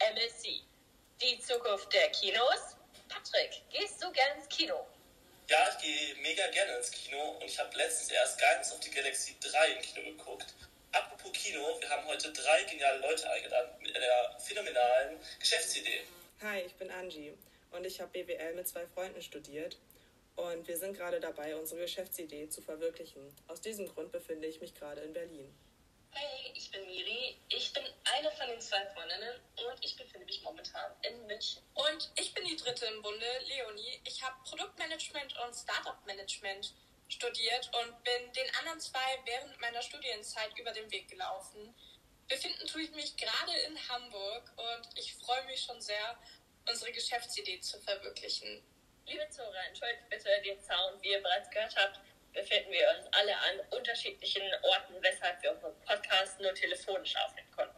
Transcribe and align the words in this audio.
MSC, 0.00 0.60
die 1.20 1.38
Zukunft 1.38 1.92
der 1.92 2.08
Kinos. 2.10 2.76
Patrick, 3.08 3.62
gehst 3.70 4.02
du 4.02 4.10
gern 4.10 4.38
ins 4.38 4.48
Kino? 4.48 4.84
Ja, 5.48 5.68
ich 5.70 5.78
gehe 5.78 6.14
mega 6.16 6.48
gerne 6.48 6.78
ins 6.78 6.90
Kino 6.90 7.38
und 7.38 7.44
ich 7.44 7.56
habe 7.60 7.76
letztens 7.76 8.10
erst 8.10 8.40
Guidance 8.40 8.74
of 8.74 8.82
the 8.82 8.90
Galaxy 8.90 9.36
3 9.40 9.72
im 9.72 9.82
Kino 9.82 10.02
geguckt. 10.10 10.46
Apropos 10.90 11.30
Kino, 11.32 11.80
wir 11.80 11.88
haben 11.88 12.04
heute 12.06 12.32
drei 12.32 12.64
geniale 12.64 12.98
Leute 12.98 13.30
eingeladen 13.30 13.70
mit 13.80 13.94
einer 13.94 14.40
phänomenalen 14.40 15.20
Geschäftsidee. 15.38 16.00
Hi, 16.42 16.62
ich 16.62 16.74
bin 16.74 16.90
Angie 16.90 17.38
und 17.70 17.86
ich 17.86 18.00
habe 18.00 18.10
BWL 18.10 18.54
mit 18.54 18.66
zwei 18.66 18.86
Freunden 18.88 19.22
studiert 19.22 19.78
und 20.34 20.66
wir 20.66 20.76
sind 20.76 20.96
gerade 20.96 21.20
dabei, 21.20 21.54
unsere 21.54 21.82
Geschäftsidee 21.82 22.48
zu 22.48 22.62
verwirklichen. 22.62 23.32
Aus 23.46 23.60
diesem 23.60 23.86
Grund 23.86 24.10
befinde 24.10 24.48
ich 24.48 24.60
mich 24.60 24.74
gerade 24.74 25.02
in 25.02 25.12
Berlin. 25.12 25.54
Hey, 26.12 26.52
ich 26.54 26.70
bin 26.70 26.84
Miri. 26.86 27.36
Ich 27.48 27.72
bin 27.72 27.84
eine 28.04 28.30
von 28.32 28.48
den 28.48 28.60
zwei 28.60 28.84
Freundinnen 28.86 29.40
und 29.56 29.84
ich 29.84 29.96
befinde 29.96 30.26
mich 30.26 30.42
momentan 30.42 30.92
in 31.02 31.26
München. 31.26 31.62
Und 31.74 32.10
ich 32.16 32.34
bin 32.34 32.44
die 32.44 32.56
dritte 32.56 32.86
im 32.86 33.00
Bunde, 33.00 33.26
Leonie. 33.46 34.00
Ich 34.04 34.22
habe 34.22 34.34
Produktmanagement 34.44 35.36
und 35.38 35.54
Startup-Management 35.54 36.74
studiert 37.08 37.70
und 37.80 38.02
bin 38.02 38.32
den 38.32 38.54
anderen 38.56 38.80
zwei 38.80 39.20
während 39.24 39.60
meiner 39.60 39.82
Studienzeit 39.82 40.56
über 40.58 40.72
den 40.72 40.90
Weg 40.90 41.08
gelaufen. 41.08 41.74
Befinden 42.28 42.66
tue 42.66 42.82
ich 42.82 42.90
mich 42.92 43.16
gerade 43.16 43.56
in 43.66 43.88
Hamburg 43.88 44.52
und 44.56 44.98
ich 44.98 45.14
freue 45.14 45.44
mich 45.44 45.62
schon 45.62 45.80
sehr, 45.80 46.18
unsere 46.68 46.92
Geschäftsidee 46.92 47.60
zu 47.60 47.80
verwirklichen. 47.80 48.62
Liebe 49.06 49.28
Zuhörer, 49.30 49.66
entschuldigt 49.68 50.08
bitte 50.08 50.28
den 50.44 50.60
Sound, 50.60 51.02
wie 51.02 51.10
ihr 51.10 51.22
bereits 51.22 51.50
gehört 51.50 51.74
habt 51.76 52.00
befinden 52.32 52.70
wir 52.70 52.88
uns 52.96 53.06
alle 53.12 53.36
an 53.36 53.60
unterschiedlichen 53.70 54.42
Orten, 54.62 54.94
weshalb 55.00 55.42
wir 55.42 55.52
unseren 55.52 55.80
Podcast 55.82 56.40
nur 56.40 56.54
telefonisch 56.54 57.16
aufnehmen 57.16 57.50
konnten. 57.52 57.76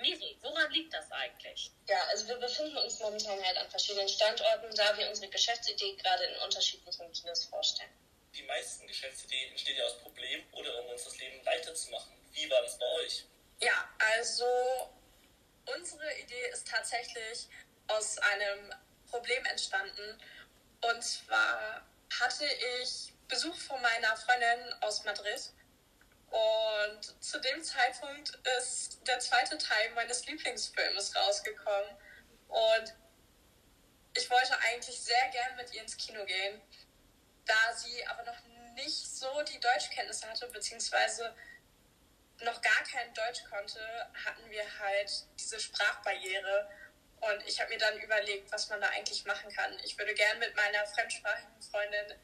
Miri, 0.00 0.36
woran 0.42 0.70
liegt 0.70 0.94
das 0.94 1.10
eigentlich? 1.10 1.72
Ja, 1.88 2.00
also 2.04 2.28
wir 2.28 2.36
befinden 2.36 2.76
uns 2.78 3.00
momentan 3.00 3.44
halt 3.44 3.56
an 3.56 3.68
verschiedenen 3.68 4.08
Standorten, 4.08 4.72
da 4.76 4.96
wir 4.96 5.08
unsere 5.08 5.28
Geschäftsidee 5.28 5.96
gerade 5.96 6.24
in 6.24 6.36
unterschiedlichen 6.42 7.10
Kinos 7.12 7.46
vorstellen. 7.46 7.90
Die 8.34 8.44
meisten 8.44 8.86
Geschäftsideen 8.86 9.50
entstehen 9.50 9.76
ja 9.76 9.84
aus 9.84 9.98
Problemen 9.98 10.44
oder 10.52 10.78
um 10.80 10.86
uns 10.90 11.04
das 11.04 11.18
Leben 11.18 11.42
leichter 11.44 11.74
zu 11.74 11.90
machen. 11.90 12.12
Wie 12.32 12.48
war 12.48 12.62
das 12.62 12.78
bei 12.78 12.86
euch? 13.02 13.24
Ja, 13.60 13.88
also 13.98 14.46
unsere 15.76 16.18
Idee 16.20 16.46
ist 16.52 16.68
tatsächlich 16.68 17.48
aus 17.88 18.18
einem 18.18 18.72
Problem 19.10 19.44
entstanden. 19.46 20.20
Und 20.80 21.02
zwar 21.02 21.84
hatte 22.20 22.46
ich 22.80 23.12
Besuch 23.28 23.56
von 23.56 23.80
meiner 23.80 24.16
Freundin 24.16 24.72
aus 24.80 25.04
Madrid. 25.04 25.52
Und 26.30 27.24
zu 27.24 27.40
dem 27.40 27.62
Zeitpunkt 27.62 28.38
ist 28.58 29.06
der 29.06 29.18
zweite 29.20 29.56
Teil 29.56 29.90
meines 29.90 30.26
Lieblingsfilms 30.26 31.14
rausgekommen. 31.16 31.96
Und 32.48 32.94
ich 34.14 34.28
wollte 34.30 34.58
eigentlich 34.60 35.00
sehr 35.00 35.28
gern 35.30 35.56
mit 35.56 35.72
ihr 35.72 35.82
ins 35.82 35.96
Kino 35.96 36.24
gehen. 36.24 36.60
Da 37.44 37.74
sie 37.74 38.06
aber 38.08 38.24
noch 38.24 38.42
nicht 38.74 39.16
so 39.16 39.42
die 39.42 39.60
Deutschkenntnisse 39.60 40.28
hatte, 40.28 40.48
beziehungsweise 40.48 41.34
noch 42.42 42.60
gar 42.60 42.82
kein 42.84 43.12
Deutsch 43.14 43.44
konnte, 43.44 43.80
hatten 44.24 44.48
wir 44.50 44.78
halt 44.78 45.10
diese 45.38 45.58
Sprachbarriere. 45.58 46.70
Und 47.20 47.42
ich 47.46 47.60
habe 47.60 47.70
mir 47.70 47.78
dann 47.78 47.98
überlegt, 47.98 48.52
was 48.52 48.68
man 48.68 48.80
da 48.80 48.88
eigentlich 48.88 49.24
machen 49.24 49.50
kann. 49.50 49.76
Ich 49.84 49.98
würde 49.98 50.14
gern 50.14 50.38
mit 50.38 50.54
meiner 50.54 50.86
fremdsprachigen 50.86 51.62
Freundin 51.62 52.14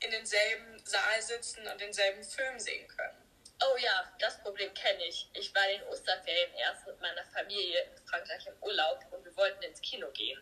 in 0.00 0.10
denselben 0.10 0.78
Saal 0.84 1.22
sitzen 1.22 1.66
und 1.66 1.80
denselben 1.80 2.22
Film 2.22 2.58
sehen 2.58 2.86
können. 2.88 3.16
Oh 3.60 3.76
ja, 3.78 4.12
das 4.20 4.40
Problem 4.40 4.72
kenne 4.74 5.04
ich. 5.04 5.28
Ich 5.34 5.52
war 5.54 5.68
in 5.68 5.80
den 5.80 5.88
Osterferien 5.88 6.54
erst 6.54 6.86
mit 6.86 7.00
meiner 7.00 7.24
Familie 7.24 7.82
in 7.82 8.06
Frankreich 8.06 8.46
im 8.46 8.54
Urlaub 8.62 9.04
und 9.10 9.24
wir 9.24 9.36
wollten 9.36 9.62
ins 9.62 9.80
Kino 9.80 10.08
gehen. 10.12 10.40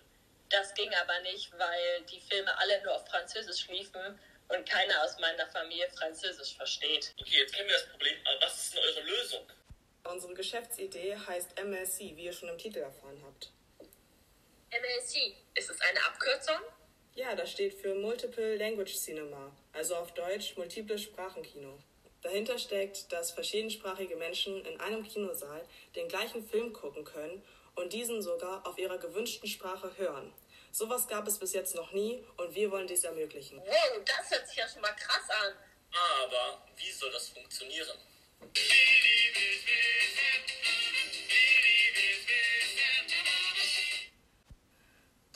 Das 0.51 0.75
ging 0.75 0.93
aber 0.95 1.21
nicht, 1.21 1.51
weil 1.59 2.03
die 2.03 2.21
Filme 2.21 2.57
alle 2.59 2.83
nur 2.83 2.95
auf 2.95 3.09
Französisch 3.09 3.69
liefen 3.69 4.21
und 4.49 4.69
keiner 4.69 5.03
aus 5.03 5.19
meiner 5.19 5.47
Familie 5.49 5.91
Französisch 5.91 6.57
versteht. 6.57 7.15
Okay, 7.19 7.39
jetzt 7.39 7.55
kennen 7.55 7.69
wir 7.69 7.77
das 7.77 7.89
Problem, 7.89 8.15
aber 8.27 8.41
was 8.43 8.65
ist 8.65 8.75
denn 8.75 8.83
eure 8.83 9.01
Lösung? 9.01 9.53
Unsere 10.05 10.35
Geschäftsidee 10.35 11.17
heißt 11.17 11.59
MLC, 11.65 11.99
wie 12.17 12.27
ihr 12.27 12.33
schon 12.33 12.51
im 12.51 12.59
Titel 12.59 12.79
erfahren 12.79 13.21
habt. 13.25 13.51
MLC, 14.71 15.37
ist 15.55 15.71
es 15.71 15.81
eine 15.81 16.05
Abkürzung? 16.05 16.61
Ja, 17.17 17.35
das 17.35 17.51
steht 17.51 17.73
für 17.81 17.95
Multiple 17.95 18.57
Language 18.57 18.95
Cinema, 18.95 19.51
also 19.73 19.97
auf 19.97 20.13
Deutsch 20.13 20.55
Multiple 20.59 20.99
Sprachenkino. 20.99 21.79
Dahinter 22.21 22.59
steckt, 22.59 23.11
dass 23.11 23.31
verschiedensprachige 23.31 24.17
Menschen 24.17 24.63
in 24.67 24.79
einem 24.81 25.03
Kinosaal 25.03 25.67
den 25.95 26.09
gleichen 26.09 26.47
Film 26.47 26.75
gucken 26.75 27.05
können 27.05 27.43
und 27.75 27.95
diesen 27.95 28.21
sogar 28.21 28.67
auf 28.67 28.77
ihrer 28.77 28.99
gewünschten 28.99 29.49
Sprache 29.49 29.97
hören. 29.97 30.31
Sowas 30.73 31.09
gab 31.09 31.27
es 31.27 31.39
bis 31.39 31.55
jetzt 31.55 31.75
noch 31.75 31.91
nie 31.93 32.23
und 32.37 32.55
wir 32.55 32.71
wollen 32.71 32.87
dies 32.87 33.05
ermöglichen. 33.05 33.63
Wow, 33.65 34.05
das 34.05 34.31
hört 34.31 34.47
sich 34.47 34.59
ja 34.59 34.69
schon 34.69 34.83
mal 34.83 34.93
krass 34.93 35.31
an. 35.31 35.55
Aber 36.21 36.67
wie 36.77 36.93
soll 36.93 37.11
das 37.11 37.31
funktionieren? 37.31 37.97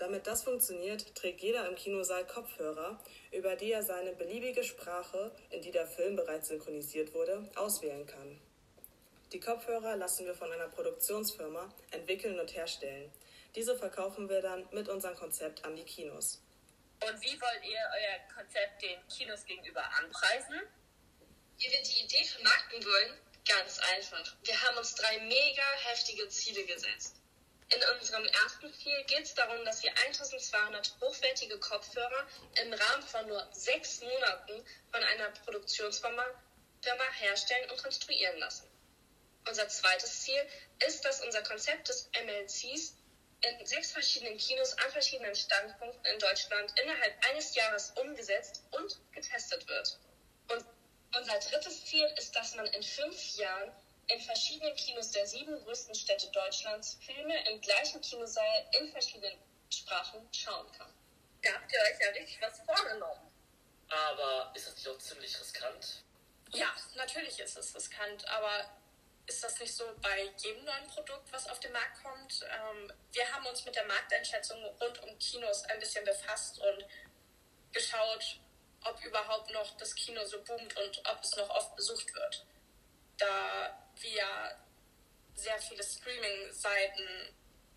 Damit 0.01 0.27
das 0.27 0.45
funktioniert, 0.45 1.15
trägt 1.15 1.43
jeder 1.43 1.69
im 1.69 1.75
Kinosaal 1.75 2.27
Kopfhörer, 2.27 2.99
über 3.33 3.55
die 3.55 3.71
er 3.71 3.83
seine 3.83 4.13
beliebige 4.15 4.65
Sprache, 4.65 5.31
in 5.51 5.61
die 5.61 5.73
der 5.73 5.87
Film 5.87 6.17
bereits 6.17 6.49
synchronisiert 6.49 7.13
wurde, 7.13 7.47
auswählen 7.55 8.07
kann. 8.07 8.41
Die 9.31 9.41
Kopfhörer 9.41 9.97
lassen 9.97 10.25
wir 10.25 10.35
von 10.35 10.51
einer 10.51 10.69
Produktionsfirma 10.69 11.71
entwickeln 11.91 12.41
und 12.41 12.55
herstellen. 12.55 13.13
Diese 13.55 13.77
verkaufen 13.77 14.27
wir 14.31 14.41
dann 14.41 14.67
mit 14.73 14.89
unserem 14.89 15.17
Konzept 15.17 15.63
an 15.67 15.77
die 15.77 15.85
Kinos. 15.85 16.41
Und 17.03 17.21
wie 17.21 17.39
wollt 17.39 17.65
ihr 17.65 17.81
euer 17.93 18.35
Konzept 18.35 18.81
den 18.81 19.07
Kinos 19.09 19.45
gegenüber 19.45 19.85
anpreisen? 19.99 20.63
Wie 21.59 21.71
wir 21.71 21.83
die 21.83 22.05
Idee 22.05 22.25
vermarkten 22.25 22.83
wollen? 22.83 23.19
Ganz 23.47 23.79
einfach. 23.81 24.35
Wir 24.45 24.63
haben 24.63 24.79
uns 24.79 24.95
drei 24.95 25.19
mega 25.19 25.63
heftige 25.85 26.27
Ziele 26.31 26.65
gesetzt. 26.65 27.20
In 27.73 27.83
unserem 27.99 28.25
ersten 28.25 28.73
Ziel 28.75 29.05
geht 29.05 29.25
es 29.25 29.35
darum, 29.35 29.65
dass 29.65 29.83
wir 29.83 29.97
1200 29.97 30.93
hochwertige 31.01 31.59
Kopfhörer 31.59 32.27
im 32.63 32.73
Rahmen 32.73 33.03
von 33.03 33.27
nur 33.29 33.47
sechs 33.53 34.01
Monaten 34.01 34.65
von 34.91 35.03
einer 35.03 35.31
Produktionsfirma 35.45 36.25
Firma 36.83 37.05
herstellen 37.13 37.71
und 37.71 37.83
konstruieren 37.83 38.39
lassen. 38.39 38.67
Unser 39.47 39.69
zweites 39.69 40.23
Ziel 40.23 40.43
ist, 40.87 41.05
dass 41.05 41.23
unser 41.23 41.43
Konzept 41.43 41.89
des 41.89 42.11
MLCs 42.25 42.97
in 43.43 43.67
sechs 43.67 43.93
verschiedenen 43.93 44.37
Kinos 44.39 44.73
an 44.79 44.91
verschiedenen 44.91 45.35
Standpunkten 45.35 46.05
in 46.07 46.19
Deutschland 46.19 46.73
innerhalb 46.83 47.27
eines 47.27 47.55
Jahres 47.55 47.93
umgesetzt 47.97 48.65
und 48.73 49.01
getestet 49.13 49.67
wird. 49.69 49.99
Und 50.49 50.65
unser 51.17 51.39
drittes 51.39 51.85
Ziel 51.87 52.07
ist, 52.17 52.35
dass 52.35 52.55
man 52.55 52.67
in 52.67 52.83
fünf 52.83 53.37
Jahren 53.37 53.73
in 54.13 54.21
verschiedenen 54.21 54.75
Kinos 54.77 55.11
der 55.11 55.27
sieben 55.27 55.63
größten 55.65 55.95
Städte 55.95 56.29
Deutschlands 56.31 56.99
Filme 57.05 57.49
im 57.51 57.61
gleichen 57.61 58.01
Kinosaal 58.01 58.69
in 58.79 58.91
verschiedenen 58.91 59.39
Sprachen 59.73 60.29
schauen 60.33 60.71
kann. 60.73 60.93
Da 61.43 61.53
habt 61.55 61.73
ihr 61.73 61.79
euch 61.81 62.01
ja 62.01 62.11
richtig 62.11 62.41
was 62.41 62.61
vorgenommen. 62.61 63.31
Aber 63.89 64.53
ist 64.55 64.67
das 64.67 64.77
nicht 64.77 64.89
auch 64.89 64.99
ziemlich 64.99 65.41
riskant? 65.41 66.05
Ja, 66.53 66.75
natürlich 66.97 67.39
ist 67.41 67.57
es 67.57 67.75
riskant, 67.75 68.27
aber 68.29 68.71
ist 69.27 69.45
das 69.45 69.59
nicht 69.61 69.75
so 69.75 69.85
bei 70.03 70.29
jedem 70.39 70.65
neuen 70.65 70.87
Produkt, 70.89 71.33
was 71.33 71.49
auf 71.49 71.61
den 71.61 71.73
Markt 71.73 72.03
kommt? 72.03 72.45
Ähm, 72.51 72.93
wir 73.13 73.33
haben 73.33 73.47
uns 73.47 73.65
mit 73.65 73.77
der 73.77 73.87
Markteinschätzung 73.87 74.63
rund 74.81 75.03
um 75.03 75.19
Kinos 75.19 75.65
ein 75.65 75.79
bisschen 75.79 76.05
befasst 76.05 76.59
und 76.59 76.85
geschaut, 77.73 78.41
ob 78.85 79.05
überhaupt 79.05 79.53
noch 79.53 79.77
das 79.77 79.95
Kino 79.95 80.25
so 80.25 80.43
boomt 80.43 80.77
und 80.77 81.03
ob 81.07 81.23
es 81.23 81.37
noch 81.37 81.49
oft 81.51 81.77
besucht 81.77 82.13
wird. 82.15 82.47
Da 83.19 83.90
wir 84.03 84.57
sehr 85.35 85.59
viele 85.59 85.83
Streaming-Seiten 85.83 87.35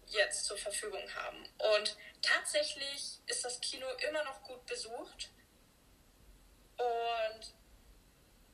jetzt 0.08 0.46
zur 0.46 0.58
Verfügung 0.58 1.04
haben. 1.16 1.44
Und 1.58 1.98
tatsächlich 2.22 3.20
ist 3.28 3.46
das 3.46 3.60
Kino 3.62 3.88
immer 4.10 4.24
noch 4.24 4.44
gut 4.44 4.66
besucht. 4.66 5.30
Und 6.78 7.54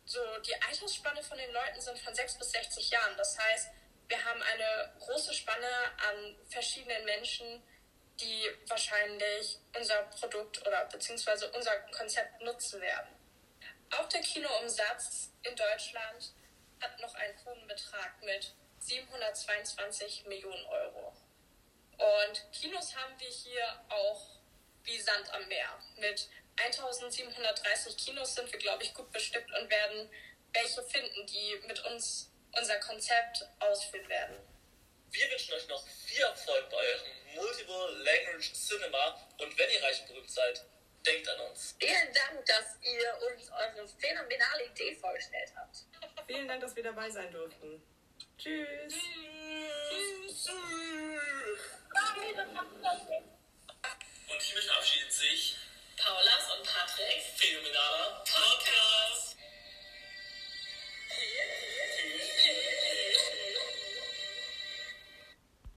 so 0.06 0.20
die 0.46 0.56
Altersspanne 0.62 1.24
von 1.24 1.38
den 1.38 1.52
Leuten 1.52 1.82
sind 1.82 2.00
von 2.00 2.14
6 2.14 2.38
bis 2.38 2.52
60 2.52 2.90
Jahren. 2.90 3.18
Das 3.18 3.38
heißt, 3.38 3.70
wir 4.08 4.26
haben 4.26 4.42
eine 4.42 4.94
große 5.00 5.34
Spanne 5.34 5.68
an 6.10 6.36
verschiedenen 6.50 7.06
Menschen, 7.06 7.64
die 8.20 8.50
wahrscheinlich 8.68 9.60
unser 9.76 10.04
Produkt 10.04 10.66
oder 10.66 10.86
beziehungsweise 10.86 11.50
unser 11.52 11.78
Konzept 11.92 12.42
nutzen 12.42 12.82
werden. 12.82 13.10
Auch 13.92 14.08
der 14.10 14.22
Kinoumsatz 14.22 15.32
in 15.44 15.56
Deutschland 15.56 16.34
hat 16.82 17.00
noch 17.00 17.14
einen 17.16 17.46
hohen 17.46 17.68
Betrag 17.68 18.22
mit 18.24 18.54
722 18.80 20.26
Millionen 20.26 20.66
Euro. 20.66 21.14
Und 21.98 22.52
Kinos 22.54 22.96
haben 22.96 23.20
wir 23.20 23.28
hier 23.28 23.86
auch 23.90 24.40
wie 24.84 25.00
Sand 25.00 25.30
am 25.34 25.48
Meer. 25.48 25.78
Mit 25.98 26.30
1730 26.58 27.98
Kinos 27.98 28.36
sind 28.36 28.52
wir, 28.52 28.60
glaube 28.60 28.84
ich, 28.84 28.94
gut 28.94 29.12
bestückt 29.12 29.52
und 29.52 29.70
werden 29.70 30.10
welche 30.54 30.84
finden, 30.84 31.26
die 31.28 31.60
mit 31.68 31.80
uns 31.86 32.32
unser 32.58 32.80
Konzept 32.80 33.46
ausführen 33.60 34.08
werden. 34.10 34.38
Wir 35.12 35.30
wünschen 35.32 35.54
euch 35.54 35.68
noch 35.68 35.86
viel 35.88 36.22
Erfolg 36.22 36.70
bei 36.70 36.78
eurem 36.78 37.36
Multiple 37.36 38.04
Language 38.04 38.54
Cinema 38.54 39.28
und 39.40 39.58
wenn 39.58 39.70
ihr 39.72 39.84
reich 39.84 40.02
und 40.02 40.08
berühmt 40.08 40.32
seid, 40.32 40.66
denkt 41.06 41.28
an 41.30 41.40
uns. 41.42 41.76
Vielen 41.80 42.14
Dank, 42.14 42.46
dass 42.46 42.78
ihr 42.82 43.18
uns 43.32 43.50
eure 43.52 43.88
phänomenale 43.88 44.66
Idee 44.66 44.96
vorgestellt 44.96 45.52
habt. 45.56 45.78
Vielen 46.30 46.48
Dank, 46.48 46.62
dass 46.62 46.76
wir 46.76 46.84
dabei 46.84 47.10
sein 47.10 47.32
durften. 47.32 47.82
Tschüss. 48.38 48.94
Und 54.28 54.42
hiermit 54.44 54.64
verabschiedet 54.64 55.12
sich 55.12 55.58
Paulas 55.98 56.52
und 56.56 56.64
Patrick. 56.68 57.24
phänomenaler 57.36 58.24
Podcast. 58.24 59.19